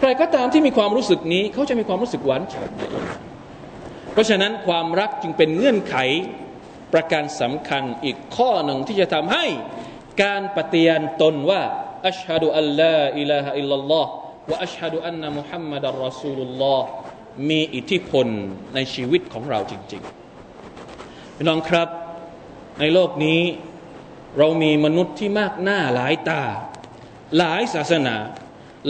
[0.00, 5.96] ใครก็ตามที่มีความรู้สึกนี้ เขาจะมีความรู้สึกหวานฉ่ำเพราะฉะนั้นความรักจึงเป็นเงื่อนไข
[6.92, 9.44] ประการสำคัญอีกข้อหนึ่งที่จะทำให้
[10.22, 11.62] การปฏิญาณตนว่า
[12.08, 14.10] อัชฮะดุอัลลอฮ์อิลาฮะอิลลัลลอฮ์
[14.50, 16.86] ว่าอัชฮะดุอันนะมุฮัมมัดอัลรอซูลุลลอฮ์
[17.48, 18.26] มีอิทธิพล
[18.74, 21.88] ในชีวิตของเราจริงๆพี่น้องครับ
[22.80, 23.40] ในโลกนี้
[24.38, 26.42] เรามีมนุษย์ที่มากหน้าหลายตา
[27.38, 28.16] หลายศาสนา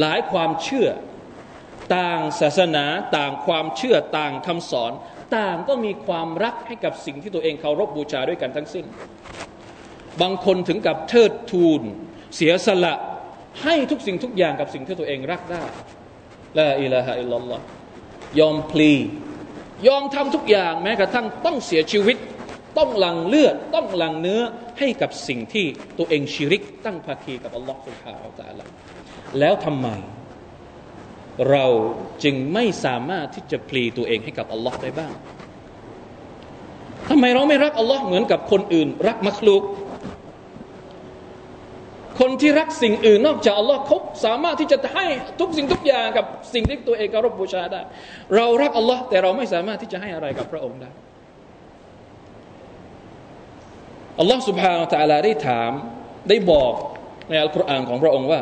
[0.01, 0.89] หลายความเชื่อ
[1.97, 2.85] ต่างศาสนา
[3.17, 4.93] ต่างความเชื่อต่างคำสอน
[5.37, 8.85] ต่างก็มีความรักให้กับสิ่งที่ตัวเองเคารพบบูชาด้วยกันทั้งสิ้น
[10.21, 11.83] บางคนถึงกับเทิดทูน
[12.37, 12.95] เสียสละ
[13.63, 15.65] ให้ทุกสิ่งทุกอย่างกับสิ่งที่ตัวเองรักได้
[16.59, 17.65] ละอิลาฮะอิลลัลลอฮ์
[18.41, 18.93] ยอมพลี
[19.89, 22.17] ยอมทำทุกอย่างแม้กระทั่งต้องเสียชีวิต
[22.79, 24.43] ต้องหลังเลือด ต้องหลังเนื้อ
[24.79, 25.67] ให้กับสิ่งที่
[25.99, 28.65] ตัวเองชิริกตั้งภาคีกับอัลลอฮ์สุบฮาอัลตะลา
[29.39, 29.89] แล้วทำไม
[31.51, 31.67] เรา
[32.25, 35.13] จึงไม่สามารถที่จะพลีตัวเองให้กับอัลลอฮ์ได้บ้าง
[37.09, 39.63] ทำไมเราไม่รักอัลลอฮ์เหมือนกับคนอื่น รักมักลุก
[42.21, 45.07] คนที่รักสิ่งอื่นนอกจากอัลลอฮ์เขาสามารถที่จะให้
[45.41, 47.81] ทุกสิ่งทุกอย่างกับสิ่งที่ตัวเองเคารพบูชาได้
[48.37, 50.91] เรารักอัลลอฮ์แต่เราไม่สามารถที่จะให้อะไรกับพระองค์ได้
[54.21, 55.73] อัลลอฮ์สุบฮานาตะลาได้ถาม
[56.29, 56.73] ได้บอก
[57.29, 58.41] ในอัลกุรอานของพระองค์ว่า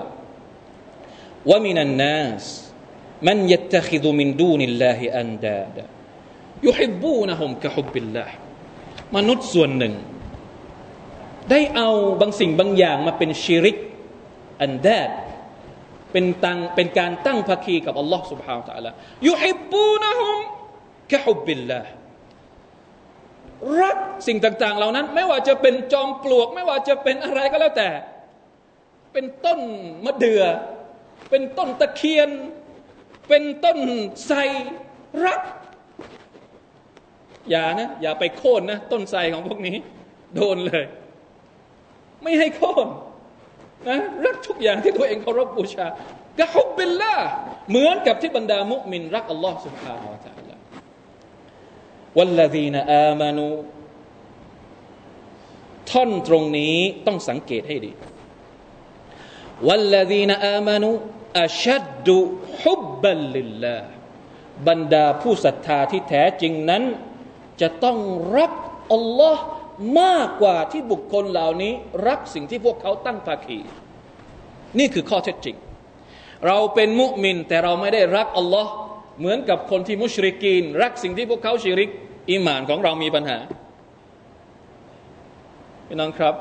[1.50, 2.46] ว่ามินันนัส
[3.28, 5.78] มันยัตตขิดุมินดูนิลลาฮิอันดาด
[6.66, 8.36] ยุฮิบบูนะฮุมกะฮุบบิลลาห์
[9.16, 9.94] มนุษย์ส่วนหนึ่ง
[11.52, 11.90] ได้เอา
[12.22, 13.78] บางสิ่งบางอย่างมาเป็นชิริก
[14.62, 15.10] อันแดด
[16.12, 18.92] เป็นตังเป็นการตั้งภาคีกับอัลลอฮ์ سبحانه และ تعالى
[19.28, 20.38] ยุฮิบบูนะฮุม
[21.12, 21.90] กะฮุบบิลลาห์
[23.82, 27.90] รักสิ่งต่าง ๆ เหล่านั้น ไม่ว่าจะเป็นจอมปลวก ไม่ว่าจะเป็นอะไรก็แล้วแต่
[29.14, 29.60] เป็นต้น
[30.06, 30.44] มะเดื่อ
[31.30, 32.30] เป็นต้นตะเคียน
[33.30, 33.80] เป็นต้น
[34.26, 34.38] ไทร
[35.26, 35.42] รัก
[37.50, 39.78] อย่านะ อย่าไปโค่นนะ ต้นไทรของพวกนี้
[40.36, 40.86] โดนเลย
[42.24, 42.88] ไม่ให้โค่น
[43.90, 45.88] นะรักทุกอย่างที่ตัวเองเคารพบูชา
[46.40, 47.16] กะฮุบบิลละ
[47.70, 50.56] เหมือนกับที่บรรดามุมินรักอัลลอฮ์ سبحانه และ تعالى
[52.18, 52.76] والذين
[53.08, 53.56] آمنوا
[55.92, 57.92] ท่อนตรงนี้ต้องสังเกตให้ดี
[59.67, 60.91] วัลลดีนอามานุ
[61.43, 62.19] อัชัดดุ
[62.61, 62.75] ฮุ
[64.69, 66.83] บรรดาผู้ศรัทธาที่แท้จริงนั้น
[67.61, 67.99] จะต้อง
[68.37, 68.53] รัก
[68.93, 69.43] อัลลอฮ์
[70.01, 71.73] มากกว่าที่บุคคลเหล่านี้
[72.09, 73.59] รักสิ่งที่พวกเขาตั้งภาคี
[74.79, 75.57] นี่คือข้อเท็จจริง
[76.47, 78.71] เราเป็นมุมินแต่เราไม่ได้รักอัลลอฮ์
[79.19, 81.91] เหมือนกับคนที่มุชริกีน รักสิ่งที่พวกเขาชิริก
[82.31, 83.39] อิมานของเรามีปัญหา
[85.87, 86.35] พี่น้องครับ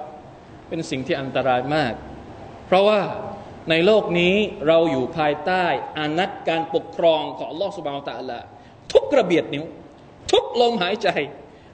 [0.67, 1.93] เป็นสิ่งที่อันตรายมาก
[2.67, 3.01] เพราะว่า
[3.69, 4.35] ในโลกนี้
[4.67, 5.65] เราอยู่ภายใต้
[5.97, 8.39] อานัตการปกครองของลอสบานตะละ
[8.91, 9.63] ทุกกระเบียดนิ้ว
[10.31, 11.07] ทุกลมหายใจ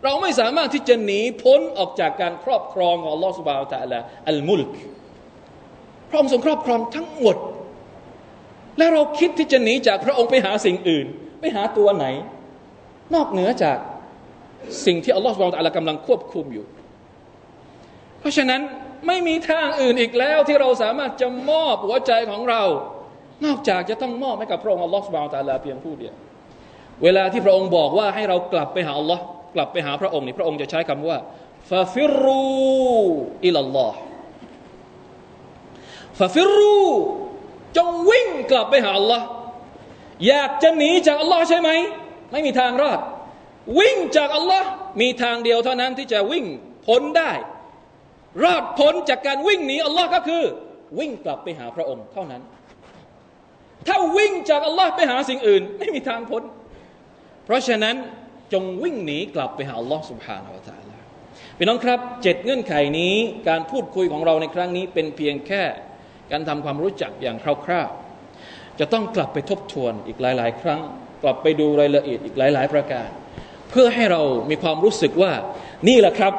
[0.03, 4.73] เราไม่สามารถที่จะหนีพ้นออกจากการครอบครองของลอสบานตะละอัลมุลก
[6.09, 7.37] พระองค์ทรงครอบครองทั้งหมด
[8.77, 11.05] และเราคิดที่จะหนีจากพระองค์ไปหาสิ่งอื่น
[11.39, 12.05] ไปหาตัวไหน
[13.13, 13.77] นอกเหนือจาก
[14.85, 16.65] สิ่งที่อัลลอฮฺสุบานตะละกำลังควบคุมอยู่
[18.19, 18.61] เพราะฉะนั้น
[19.07, 22.63] ไม่มีทางอื่นอีกแล้วที่เราสามารถจะมอบหัวใจของเรา
[23.45, 26.13] นอกจากจะต้องมอบให้กับพระองค์อัลลอฮฺสุบไบร์ตะลาเพียงผู้เดียว
[27.03, 29.23] เวลาที่พระองค์บอกว่าให้เรากลับไปหาอัลลอฮ์
[29.55, 31.17] กลับไปหาพระองค์นี่พระองค์จะใช้คำว่า
[31.69, 32.43] ฟาฟิรู
[33.45, 33.97] อิลลอฮ์
[36.19, 36.79] ฟาฟิรู
[37.77, 39.25] จงวิ่งกลับไปหาอัลลอฮ์
[40.27, 41.69] อยากจะหนีจากอัลลอฮ์ใช่ไหม
[42.31, 42.99] ไม่มีทางรอด
[43.79, 44.67] วิ่งจากอัลลอฮ์
[45.01, 46.45] มีทางเดียวเท่านั้นที่จะวิ่ง
[46.87, 47.31] พ้นได้
[48.43, 50.43] รอดพ้นจากการวิ่งหนีอัลลอฮ์ก็คือ
[50.99, 52.41] วิ่งกลับไปหาพระองค์เท่านั้น
[53.87, 56.43] ถ้าวิ่งจากอัลลอฮ์ไปหาสิ่งอื่น ไม่มีทางพ้น
[57.45, 57.95] เพราะฉะนั้น
[58.53, 60.61] จงวิ่งหนีกลับไปหาอัลลอฮ์สุบฮานาอัลลอ
[60.97, 61.03] ฮ์
[61.57, 63.15] พี่น้องครับเจ็ดเงื่อนไขนี้
[63.49, 65.63] การพูดคุยของเราในครั้งนี้เป็นเพียงแค่
[66.31, 70.81] การทำความรู้จักอย่างคร่าวๆ จะต้องกลับไปทบทวนอีกหลาย ๆ ครั้ง
[71.23, 73.09] กลับไปดูรายละเอียดอีกหลาย ๆ ประการ
[73.69, 75.33] เพื่อให้เรามีความรู้สึกว่า
[75.87, 76.33] นี่แหละครับ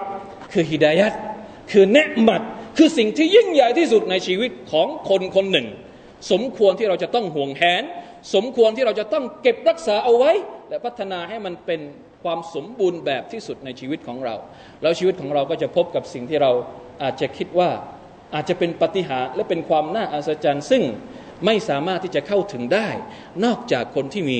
[0.52, 1.12] คือฮิดายัด
[1.70, 2.42] คือเนืมัด
[2.77, 5.66] คือสิ่งที่ยิ่งใหญ่ที่สุดในชีวิตของคนคนหนึ่ง
[6.33, 7.83] สมควรที่เราจะต้องห่วงแหน
[8.35, 10.33] สมควรที่เราจะต้องเก็บรักษาเอาไว้
[10.68, 11.81] และพัฒนาให้มันเป็น
[12.22, 14.35] ความสมบูรณ์แบบที่สุดในชีวิตของเรา
[14.83, 16.53] แล้วชีวิตของเราก็จะพบกับสิ่งที่เรา
[17.03, 17.70] อาจจะคิดว่า
[18.35, 20.83] อาจจะเป็นปฏิหารและเป็นความน่าอัศจรรย์ ซึ่ง
[21.44, 22.88] ไม่สามารถที่จะเข้าถึงได้
[23.44, 24.38] นอกจากคนที่มี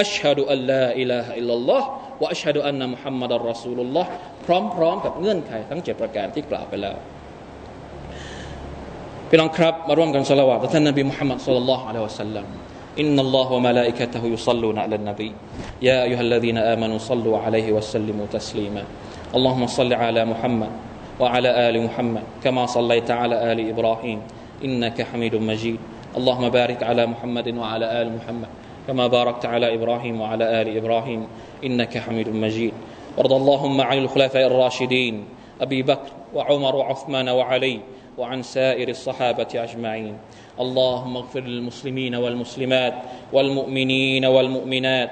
[0.00, 1.86] อัชฮะดุอัลลอฮ์อิลาฮะอิลลัลลอฮ์
[2.22, 4.10] วะอัชฮะดุอันนะมุฮัมมัดอัลรอซูลุลลอฮ์
[4.45, 6.95] พร้อมๆกับเงื่อนไขทั้งเจ็ดประการที่กล่าวไปแล้ว
[9.29, 12.47] พี่น้องครับมาร่วมกันสละวะต่อท่านนบีมุฮัมมัดสุลลัลลอฮุอะลัยฮิวะสัลลัม
[12.97, 15.31] إن الله وملائكته يصلون على النبي
[15.81, 18.83] يا أيها الذين آمنوا صلوا عليه وسلموا تسليما
[19.35, 20.71] اللهم صل على محمد
[21.19, 24.19] وعلى آل محمد كما صليت على آل إبراهيم
[24.65, 25.79] إنك حميد مجيد
[26.17, 28.49] اللهم بارك على محمد وعلى آل محمد
[28.87, 31.27] كما باركت على إبراهيم وعلى آل إبراهيم
[31.63, 32.73] إنك حميد مجيد
[33.16, 35.24] وارض اللهم عن الخلفاء الراشدين
[35.60, 37.80] أبي بكر وعمر وعثمان وعلي
[38.18, 40.16] وعن سائر الصحابة أجمعين.
[40.60, 42.94] اللهم اغفر للمسلمين والمسلمات
[43.32, 45.10] والمؤمنين والمؤمنات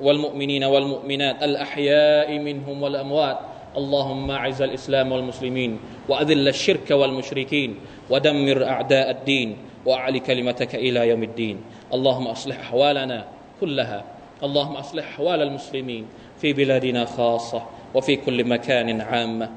[0.00, 3.38] والمؤمنين والمؤمنات الأحياء منهم والأموات.
[3.76, 5.78] اللهم أعز الإسلام والمسلمين
[6.08, 7.70] وأذل الشرك والمشركين
[8.10, 9.56] ودمر أعداء الدين
[9.86, 11.56] وأعل كلمتك إلى يوم الدين.
[11.94, 13.24] اللهم أصلح أحوالنا
[13.60, 14.04] كلها.
[14.42, 16.06] اللهم أصلح أحوال المسلمين.
[16.40, 17.62] في بلادنا خاصة
[17.94, 19.50] وفي كل مكان عامة.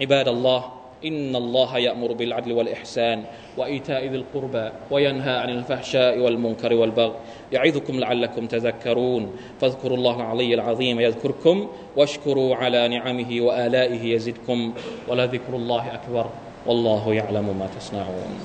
[0.00, 0.64] عباد الله
[1.04, 3.24] إن الله يأمر بالعدل والإحسان
[3.56, 7.14] وإيتاء ذي القربى وينهى عن الفحشاء والمنكر والبغي.
[7.52, 9.36] يعظكم لعلكم تذكرون.
[9.60, 14.72] فاذكروا الله العلي العظيم يذكركم واشكروا على نعمه وآلائه يزدكم.
[15.08, 16.26] ولذكر الله أكبر.
[16.66, 18.40] والله يعلم ما تصنعون.